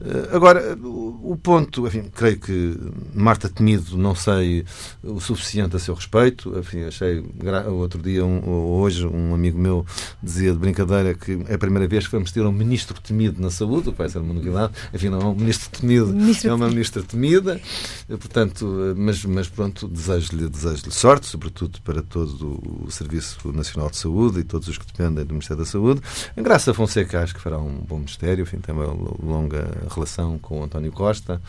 [0.00, 2.76] Uh, agora, o, o ponto, enfim, creio que
[3.14, 4.64] Marta Temido não sei
[5.02, 7.24] o suficiente a seu respeito, enfim, achei
[7.68, 9.86] outro dia, um, hoje, um amigo meu
[10.22, 13.88] dizia de brincadeira que é primeira vez que vamos ter um ministro temido na saúde,
[13.88, 14.72] o que vai ser uma novidade.
[14.92, 17.60] Enfim, não é um ministro temido, ministro é uma ministra temida.
[18.08, 24.40] Portanto, mas, mas pronto, desejo-lhe desejo sorte, sobretudo para todo o Serviço Nacional de Saúde
[24.40, 26.00] e todos os que dependem do Ministério da Saúde.
[26.36, 30.60] A Graça Fonseca acho que fará um bom ministério, enfim, tem uma longa relação com
[30.60, 31.40] o António Costa,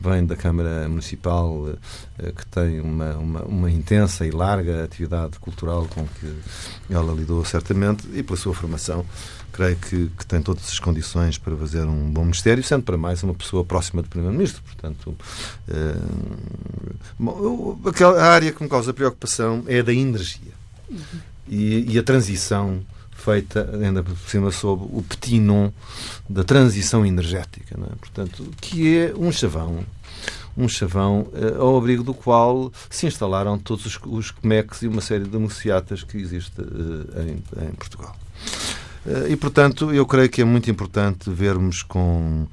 [0.00, 1.70] vem da Câmara Municipal
[2.18, 6.34] eh, que tem uma, uma, uma intensa e larga atividade cultural com que
[6.90, 9.04] ela lidou certamente e pela sua formação
[9.52, 13.22] creio que, que, tem todas as condições para fazer um bom ministério, sendo para mais
[13.22, 14.62] uma pessoa próxima do Primeiro-Ministro.
[14.62, 15.14] Portanto,
[17.20, 20.52] uh, aquela área que me causa preocupação é a da energia
[21.48, 22.80] e, e, a transição
[23.12, 25.70] feita ainda por cima sob o petit nom
[26.28, 27.96] da transição energética, é?
[27.96, 29.84] portanto, que é um chavão
[30.56, 35.00] um chavão uh, ao abrigo do qual se instalaram todos os, os comex e uma
[35.00, 38.14] série de democraciatas que existe uh, em, em Portugal.
[39.06, 42.46] Eh, e, portanto, eu creio que é muito importante vermos com,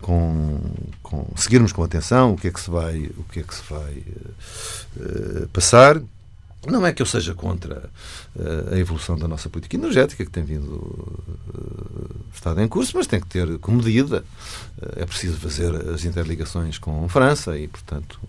[0.00, 0.60] com,
[1.02, 3.62] com, seguirmos com atenção o que é que se vai, o que é que se
[3.68, 4.02] vai
[4.96, 6.00] uh, passar.
[6.64, 7.90] Não é que eu seja contra
[8.36, 13.08] uh, a evolução da nossa política energética, que tem vindo uh, estado em curso, mas
[13.08, 14.24] tem que ter com medida.
[14.78, 18.20] Uh, é preciso fazer as interligações com a França e, portanto,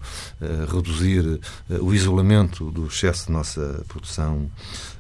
[0.72, 1.40] reduzir
[1.80, 4.50] o isolamento do excesso de nossa produção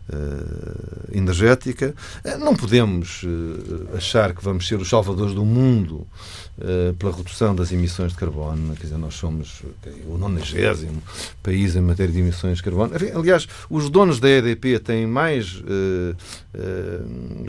[0.10, 1.94] uh, energética.
[2.24, 6.08] Uh, não podemos uh, achar que vamos ser os salvadores do mundo
[7.00, 8.76] pela redução das emissões de carbono.
[8.76, 9.64] Quer dizer, nós somos
[10.08, 10.88] o 90
[11.42, 12.94] país em matéria de emissões de carbono.
[13.16, 15.64] Aliás, os donos da EDP têm mais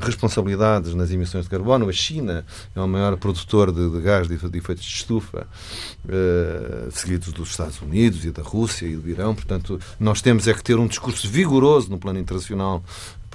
[0.01, 1.89] responsabilidades nas emissões emissões de carbono.
[1.89, 5.47] A China é o maior produtor de, de gás de, de, efeitos de estufa,
[6.05, 9.35] uh, seguidos dos Estados Unidos e da Rússia e do Irão.
[9.35, 12.83] Portanto, nós temos é que ter um discurso vigoroso no plano internacional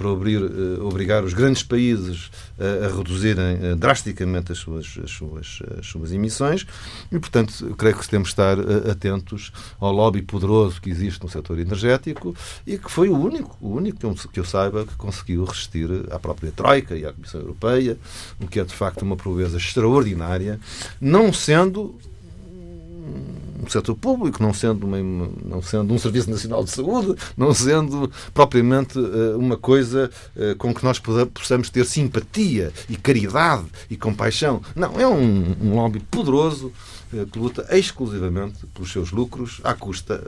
[0.00, 5.58] para uh, obrigar os grandes países uh, a reduzirem uh, drasticamente as suas, as, suas,
[5.78, 6.66] as suas emissões.
[7.12, 8.58] E, portanto, creio que temos de estar
[8.90, 12.34] atentos ao lobby poderoso que existe no setor energético
[12.66, 16.50] e que foi o único, o único que eu saiba que conseguiu resistir à própria
[16.50, 17.98] Troika e à Comissão Europeia,
[18.40, 20.58] o que é de facto uma proeza extraordinária,
[20.98, 21.98] não sendo
[23.62, 24.98] um setor público, não sendo, uma,
[25.44, 30.74] não sendo um Serviço Nacional de Saúde, não sendo propriamente uh, uma coisa uh, com
[30.74, 34.62] que nós possamos ter simpatia e caridade e compaixão.
[34.74, 36.72] Não, é um, um lobby poderoso
[37.12, 40.18] uh, que luta exclusivamente pelos seus lucros à custa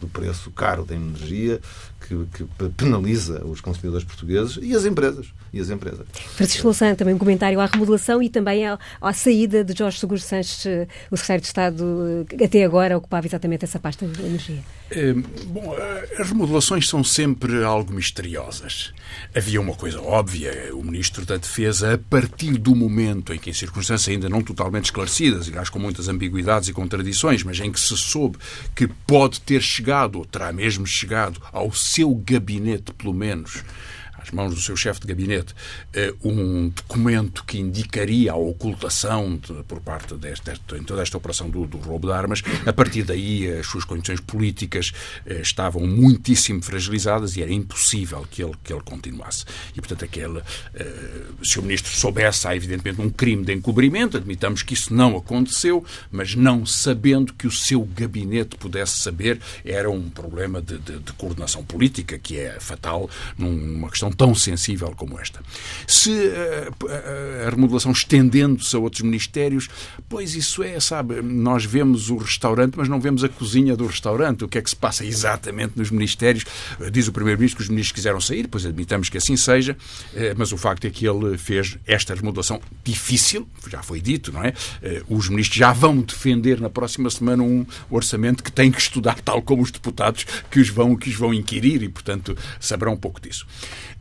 [0.00, 1.60] do preço caro da energia
[2.00, 5.26] que, que, penaliza os consumidores portugueses e as empresas.
[5.52, 6.06] E as empresas.
[6.34, 10.20] Francisco Louçã, também um comentário à remodelação e também à, à saída de Jorge Seguro
[10.20, 10.66] Sanches,
[11.10, 14.62] o secretário de Estado, que até agora ocupava exatamente essa pasta de energia.
[14.90, 15.74] É, bom,
[16.18, 18.92] as remodelações são sempre algo misteriosas.
[19.34, 23.52] Havia uma coisa óbvia, o Ministro da Defesa, a partir do momento em que, em
[23.52, 27.96] circunstâncias ainda não totalmente esclarecidas, aliás com muitas ambiguidades e contradições, mas em que se
[27.96, 28.38] soube
[28.74, 33.62] que pode ter chegado, ou terá mesmo chegado, ao seu gabinete, pelo menos,
[34.18, 35.54] às mãos do seu chefe de gabinete,
[35.92, 41.48] eh, um documento que indicaria a ocultação de, por parte desta, em toda esta operação
[41.48, 42.42] do, do, roubo de armas.
[42.64, 44.92] A partir daí, as suas condições políticas
[45.24, 49.44] eh, estavam muitíssimo fragilizadas e era impossível que ele, que ele continuasse.
[49.74, 50.42] E, portanto, aquele,
[50.74, 55.16] eh, se o ministro soubesse, há evidentemente um crime de encobrimento, admitamos que isso não
[55.16, 60.98] aconteceu, mas não sabendo que o seu gabinete pudesse saber, era um problema de, de,
[60.98, 65.40] de coordenação política que é fatal numa questão tão sensível como esta.
[65.86, 69.68] Se uh, a remodelação estendendo-se a outros ministérios,
[70.08, 74.44] pois isso é, sabe, nós vemos o restaurante, mas não vemos a cozinha do restaurante.
[74.44, 76.44] O que é que se passa exatamente nos ministérios?
[76.92, 79.76] Diz o Primeiro-Ministro que os ministros quiseram sair, pois admitamos que assim seja,
[80.36, 84.52] mas o facto é que ele fez esta remodelação difícil, já foi dito, não é?
[85.08, 89.42] Os ministros já vão defender na próxima semana um orçamento que tem que estudar, tal
[89.42, 93.20] como os deputados que os vão, que os vão inquirir e, portanto, saberão um pouco
[93.20, 93.46] disso.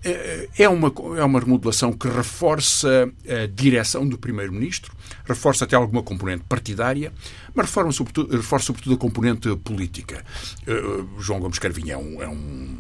[0.07, 4.93] É, é uma, é uma remodelação que reforça a direção do Primeiro-Ministro,
[5.25, 7.11] reforça até alguma componente partidária,
[7.55, 10.23] mas reforma sobretudo, reforça sobretudo a componente política.
[10.67, 12.77] Uh, João Gomes Carvinho é um, é um,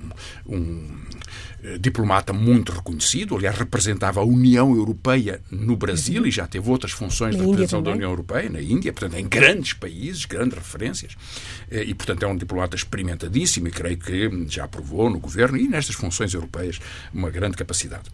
[0.47, 0.97] um
[1.65, 6.27] eh, diplomata muito reconhecido, aliás, representava a União Europeia no Brasil uhum.
[6.27, 9.27] e já teve outras funções na de representação da União Europeia, na Índia, portanto, em
[9.27, 11.17] grandes países, grandes referências,
[11.71, 15.67] eh, e, portanto, é um diplomata experimentadíssimo e creio que já provou no governo e
[15.67, 16.79] nestas funções europeias
[17.11, 18.11] uma grande capacidade.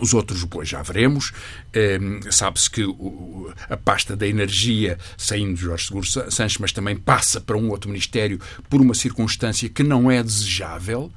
[0.00, 1.32] Os outros, depois já veremos.
[1.72, 1.98] Eh,
[2.30, 2.84] Sabe-se que
[3.70, 7.88] a pasta da energia, saindo de Jorge Seguro Sanches, mas também passa para um outro
[7.88, 11.10] ministério por uma circunstância que não é desejável.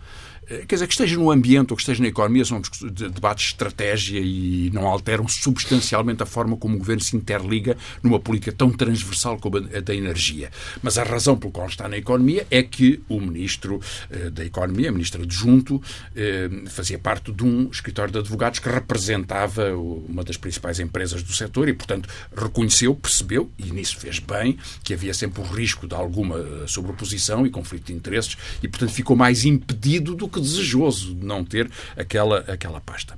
[0.50, 3.52] Eh, quer dizer, que esteja no ambiente ou que esteja na economia, são debates de
[3.52, 8.72] estratégia e não alteram substancialmente a forma como o governo se interliga numa política tão
[8.72, 10.50] transversal como a da energia.
[10.82, 14.90] Mas a razão pelo qual está na economia é que o ministro eh, da Economia,
[14.90, 15.82] a ministra adjunto,
[16.16, 21.34] eh, fazia parte de um escritório de advogados que representava uma das principais empresas do
[21.34, 25.94] setor e, portanto, reconheceu, percebeu, e nisso fez bem, que havia sempre o risco de
[25.94, 31.26] alguma sobreposição e conflito de interesses e, portanto, ficou mais impedido do que desejoso de
[31.26, 33.16] não ter aquela, aquela pasta.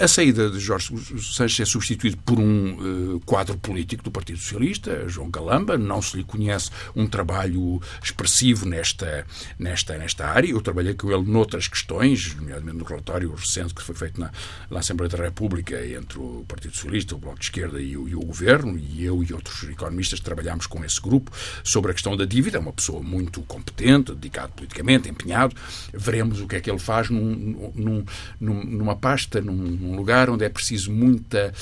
[0.00, 5.08] A saída de Jorge Sanches é substituído por um uh, quadro político do Partido Socialista,
[5.08, 5.78] João Galamba.
[5.78, 9.26] Não se lhe conhece um trabalho expressivo nesta,
[9.58, 10.50] nesta, nesta área.
[10.50, 14.30] Eu trabalhei com ele noutras questões, nomeadamente no relatório recente que foi feito na,
[14.70, 18.14] na Assembleia da República entre o Partido Socialista, o Bloco de Esquerda e o, e
[18.14, 21.30] o Governo, e eu e outros economistas trabalhámos com esse grupo
[21.62, 22.58] sobre a questão da dívida.
[22.58, 25.54] É uma pessoa muito competente, dedicado politicamente, empenhado.
[25.92, 28.04] Veremos o que é que ele faz num, num,
[28.40, 31.52] numa pasta, num, num, lugar onde é preciso muita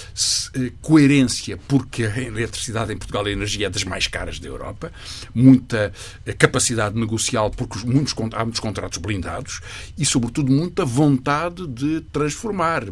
[0.55, 4.93] eh, coerência, porque a eletricidade em Portugal, a energia é das mais caras da Europa,
[5.35, 5.93] muita
[6.25, 9.61] eh, capacidade negocial, porque muitos, há muitos contratos blindados
[9.99, 12.85] e, sobretudo, muita vontade de transformar,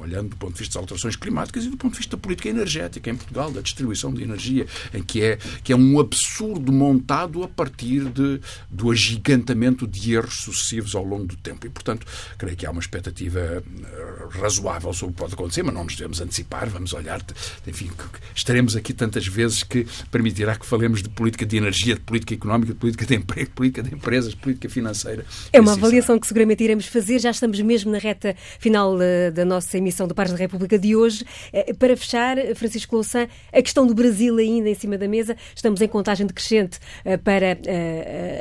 [0.00, 2.48] olhando do ponto de vista das alterações climáticas e do ponto de vista da política
[2.48, 7.42] energética em Portugal, da distribuição de energia, em que é, que é um absurdo montado
[7.42, 11.66] a partir de, do agigantamento de erros sucessivos ao longo do tempo.
[11.66, 12.06] E, portanto,
[12.38, 13.62] creio que há uma expectativa
[14.30, 17.20] razoável sobre o que pode acontecer, mas não nos devemos antecipar, vamos olhar,
[17.66, 17.90] enfim,
[18.34, 22.72] estaremos aqui tantas vezes que permitirá que falemos de política de energia, de política económica,
[22.72, 25.24] de política de emprego, de política de empresas, de política financeira.
[25.52, 29.44] É uma avaliação que seguramente iremos fazer, já estamos mesmo na reta final uh, da
[29.44, 31.24] nossa emissão do Pares da República de hoje.
[31.52, 35.80] Uh, para fechar, Francisco Louçã, a questão do Brasil ainda em cima da mesa, estamos
[35.80, 36.78] em contagem decrescente
[37.24, 37.58] para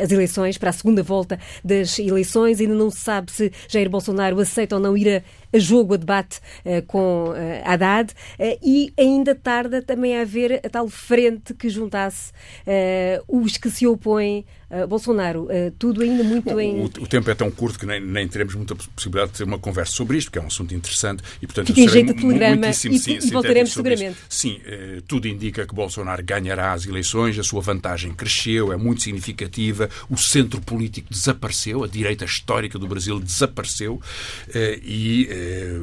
[0.01, 4.39] as eleições, para a segunda volta das eleições, ainda não se sabe se Jair Bolsonaro
[4.39, 5.23] aceita ou não ir a
[5.53, 8.13] a jogo, a debate uh, com uh, Haddad.
[8.39, 12.31] Uh, e ainda tarda também a haver a tal frente que juntasse
[13.27, 15.47] os que se opõem a Bolsonaro.
[15.77, 16.81] tudo ainda muito Bom, em.
[16.81, 19.59] O, o, tempo é tão curto que nem, nem teremos muita possibilidade de ter uma
[19.59, 22.69] conversa sobre isto, porque é um assunto interessante e, portanto, Fica em jeito de telegrama
[22.69, 24.11] e, sim, e voltaremos seguramente.
[24.11, 24.25] Isso.
[24.29, 24.61] Sim,
[25.07, 30.17] tudo indica que Bolsonaro ganhará as eleições, a sua vantagem cresceu, é muito significativa, o
[30.17, 34.01] centro político desapareceu, a direita histórica do Brasil desapareceu
[34.83, 35.79] e eh,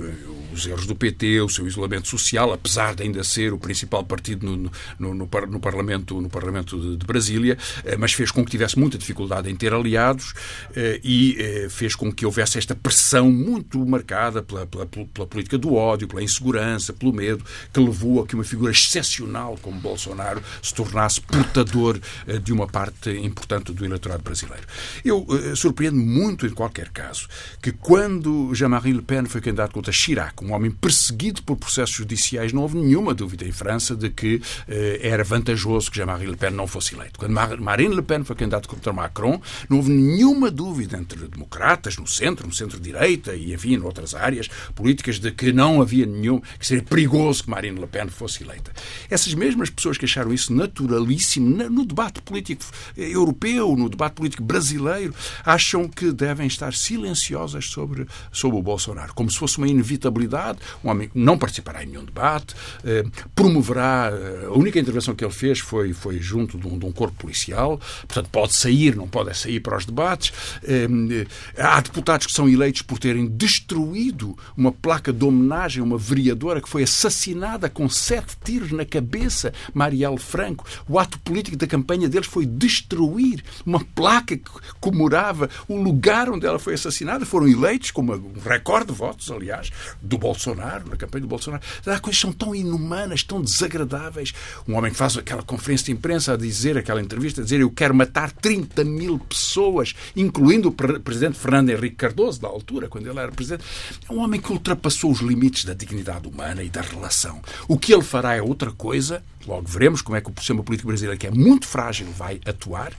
[0.52, 4.46] os erros do PT, o seu isolamento social, apesar de ainda ser o principal partido
[4.46, 8.50] no, no, no, no Parlamento, no Parlamento de, de Brasília, eh, mas fez com que
[8.50, 10.34] tivesse muita dificuldade em ter aliados
[10.74, 15.74] eh, e fez com que houvesse esta pressão muito marcada pela, pela, pela política do
[15.74, 20.74] ódio, pela insegurança, pelo medo, que levou a que uma figura excepcional como Bolsonaro se
[20.74, 21.98] tornasse portador
[22.42, 24.64] de uma parte importante do eleitorado brasileiro.
[25.04, 27.28] Eu surpreendo muito, em qualquer caso,
[27.60, 32.52] que quando Jean-Marie Le Pen foi candidato contra Chirac, um homem perseguido por processos judiciais,
[32.52, 36.50] não houve nenhuma dúvida em França de que eh, era vantajoso que Jean-Marie Le Pen
[36.50, 37.18] não fosse eleito.
[37.18, 38.36] Quando Marine Le Pen foi
[38.68, 44.14] candidato Macron, não houve nenhuma dúvida entre democratas, no centro, no centro-direita e, enfim, noutras
[44.14, 48.42] áreas políticas, de que não havia nenhum, que seria perigoso que Marine Le Pen fosse
[48.42, 48.72] eleita.
[49.10, 52.64] Essas mesmas pessoas que acharam isso naturalíssimo no debate político
[52.96, 55.14] europeu, no debate político brasileiro,
[55.44, 60.58] acham que devem estar silenciosas sobre, sobre o Bolsonaro, como se fosse uma inevitabilidade.
[60.82, 62.54] Um homem não participará em nenhum debate,
[62.84, 63.04] eh,
[63.34, 64.10] promoverá.
[64.12, 67.16] Eh, a única intervenção que ele fez foi, foi junto de um, de um, corpo
[67.16, 70.32] policial, portanto, pode sair, não pode sair para os debates.
[70.64, 71.26] Eh,
[71.58, 76.60] há deputados que são eleitos por terem destruído uma placa de homenagem a uma vereadora
[76.60, 80.64] que foi assassinada com sete tiros na cabeça, Marielle Franco.
[80.88, 84.50] O ato político da campanha deles foi destruir uma placa que
[84.80, 87.26] comemorava o lugar onde ela foi assassinada.
[87.26, 91.62] Foram eleitos com um recorde de votos aliás, do Bolsonaro, na campanha do Bolsonaro.
[91.86, 94.32] Há coisas são tão inumanas, tão desagradáveis.
[94.66, 97.70] Um homem que faz aquela conferência de imprensa a dizer, aquela entrevista, a dizer eu
[97.70, 103.18] quero matar 30 mil pessoas, incluindo o presidente Fernando Henrique Cardoso, da altura, quando ele
[103.18, 103.64] era presidente.
[104.08, 107.42] É um homem que ultrapassou os limites da dignidade humana e da relação.
[107.66, 109.20] O que ele fará é outra coisa.
[109.44, 112.92] Logo veremos como é que o sistema político brasileiro, que é muito frágil, vai atuar.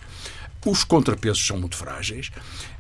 [0.66, 2.30] Os contrapesos são muito frágeis.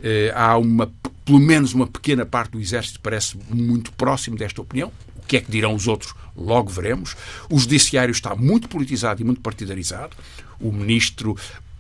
[0.03, 0.91] Eh, há uma,
[1.24, 4.91] pelo menos uma pequena parte do Exército parece muito próximo desta opinião.
[5.15, 6.13] O que é que dirão os outros?
[6.36, 7.15] Logo veremos.
[7.49, 10.18] O Judiciário está muito politizado e muito partidarizado.
[10.59, 11.38] O Ministro,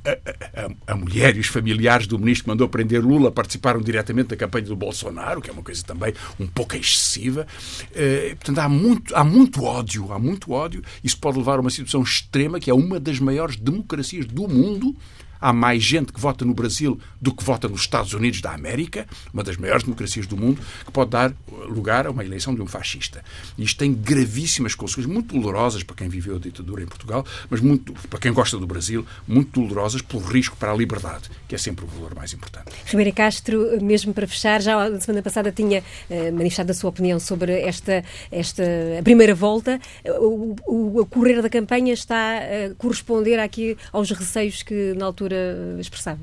[0.07, 4.35] a, a, mulher e os familiares do ministro que mandou prender Lula participaram diretamente da
[4.35, 7.45] campanha do Bolsonaro, que é uma coisa também um pouco excessiva.
[7.93, 10.81] Eh, portanto, há muito, há muito ódio, há muito ódio.
[11.03, 14.95] Isso pode levar a uma situação extrema, que é uma das maiores democracias do mundo,
[15.39, 19.07] Há mais gente que vota no Brasil do que vota nos Estados Unidos da América,
[19.33, 21.33] uma das maiores democracias do mundo, que pode dar
[21.67, 23.23] lugar a uma eleição de um fascista.
[23.57, 27.93] Isto tem gravíssimas consequências, muito dolorosas para quem viveu a ditadura em Portugal, mas muito,
[28.09, 31.85] para quem gosta do Brasil, muito dolorosas pelo risco para a liberdade, que é sempre
[31.85, 32.71] o valor mais importante.
[32.85, 37.19] Ribeira Castro, mesmo para fechar, já na semana passada tinha uh, manifestado a sua opinião
[37.19, 38.63] sobre esta, esta
[39.03, 39.79] primeira volta.
[40.19, 45.26] O, o, o correr da campanha está a corresponder aqui aos receios que na altura
[45.27, 46.19] altura expressava.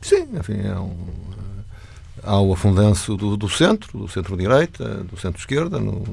[0.00, 0.96] Sim, enfim, é um,
[2.22, 6.04] há o afundanço do, do centro, do centro-direita, do centro-esquerda no,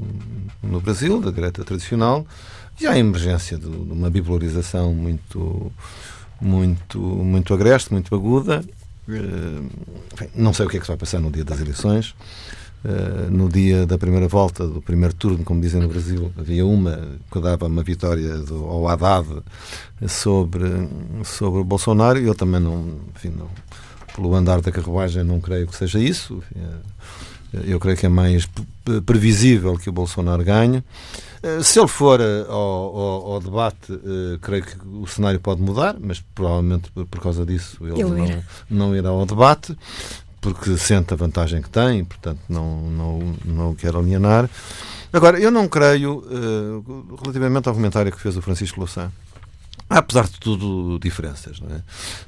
[0.62, 2.26] no Brasil, da direita tradicional,
[2.80, 5.72] e há a emergência de, de uma bipolarização muito,
[6.40, 8.64] muito, muito agreste, muito aguda.
[9.08, 9.62] Eh,
[10.14, 12.14] enfim, não sei o que é que se vai passar no dia das eleições.
[12.84, 17.16] Uh, no dia da primeira volta, do primeiro turno, como dizem no Brasil, havia uma
[17.30, 19.24] que dava uma vitória do, ao Haddad
[20.08, 20.64] sobre,
[21.22, 23.48] sobre o Bolsonaro eu também não, enfim, não,
[24.16, 26.42] pelo andar da carruagem, não creio que seja isso.
[26.56, 28.48] É, eu creio que é mais
[29.06, 30.82] previsível que o Bolsonaro ganhe.
[31.40, 33.92] Uh, se ele for ao, ao, ao, debate,
[34.40, 39.10] creio que o cenário pode mudar, mas provavelmente por, causa disso ele não, não irá
[39.10, 39.76] ao debate
[40.42, 44.50] porque sente a vantagem que tem, portanto não, não, não quer alienar.
[45.10, 49.10] Agora, eu não creio, uh, relativamente ao comentário que fez o Francisco Louçã,
[49.88, 51.60] Há, apesar de tudo, diferenças.
[51.70, 51.80] É?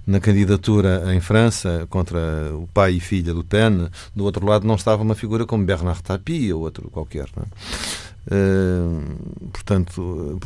[0.06, 2.18] Na candidatura em França, contra
[2.52, 6.02] o pai e filha do Pen, do outro lado não estava uma figura como Bernard
[6.02, 7.26] Tapie ou outro qualquer.
[8.30, 8.34] É?
[8.34, 10.38] Uh, portanto,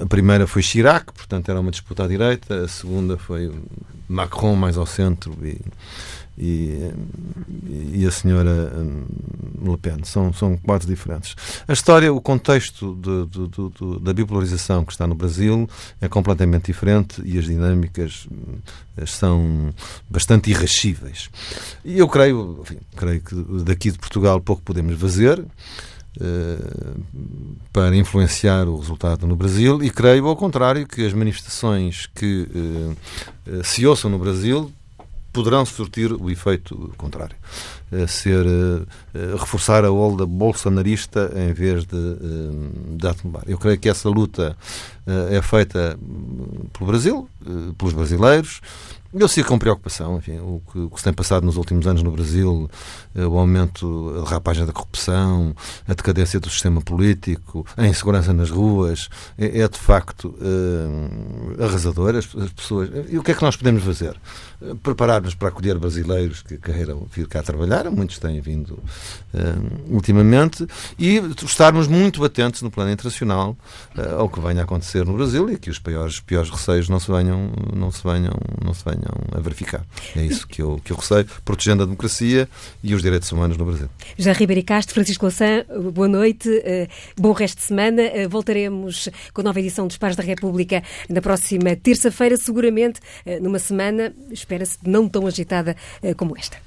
[0.00, 3.52] a primeira foi Chirac, portanto era uma disputa à direita, a segunda foi
[4.08, 5.60] Macron mais ao centro e,
[6.38, 6.90] e,
[7.92, 9.04] e a senhora hum,
[9.62, 9.98] Le Pen.
[10.04, 11.36] São, são quadros diferentes.
[11.68, 15.68] A história, o contexto de, de, de, da bipolarização que está no Brasil
[16.00, 18.58] é completamente diferente e as dinâmicas hum,
[19.06, 19.70] são
[20.08, 21.28] bastante irrascíveis.
[21.84, 25.44] E eu creio, enfim, creio que daqui de Portugal pouco podemos fazer.
[26.20, 27.04] Uh,
[27.72, 33.62] para influenciar o resultado no Brasil e creio, ao contrário, que as manifestações que uh,
[33.62, 34.72] se ouçam no Brasil
[35.32, 37.36] poderão surtir o efeito contrário.
[38.06, 38.86] Ser, uh,
[39.36, 43.42] reforçar a onda bolsonarista em vez de, atenuar.
[43.46, 44.56] Eu creio que essa luta
[45.30, 45.98] é feita
[46.72, 47.28] pelo Brasil,
[47.76, 48.60] pelos brasileiros,
[49.12, 52.02] eu sigo com preocupação enfim, o, que, o, que, se tem passado nos últimos anos
[52.02, 52.70] no Brasil,
[53.14, 55.54] eh, o aumento, a rapagem da corrupção,
[55.88, 62.14] a decadência do sistema político, a insegurança nas ruas, é, é de facto é, arrasador.
[62.14, 62.90] As, as, pessoas.
[63.08, 64.16] E o que é que nós podemos fazer?
[64.62, 68.78] Eh, preparar-nos para acolher brasileiros que queiram vir cá trabalhar, muitos têm vindo
[69.34, 70.66] é, ultimamente,
[70.98, 73.56] e estarmos muito atentos no plano internacional
[74.16, 77.10] ao que venha a acontecer no Brasil e que os piores, piores receios não se
[77.10, 78.34] venham, não se venham,
[78.64, 79.84] não se venham venham a verificar.
[80.16, 82.48] É isso que eu, que eu receio, protegendo a democracia
[82.82, 83.88] e os direitos humanos no Brasil.
[84.16, 86.88] Já Ribeiro Castro, Francisco Louçã, boa noite, uh,
[87.20, 88.02] bom resto de semana.
[88.02, 93.42] Uh, voltaremos com a nova edição dos Pares da República na próxima terça-feira, seguramente uh,
[93.42, 95.76] numa semana, espera-se, não tão agitada
[96.16, 96.58] como esta.